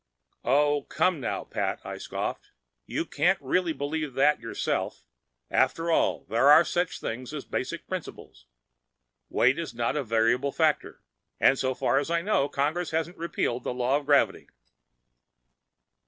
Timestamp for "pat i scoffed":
1.43-2.49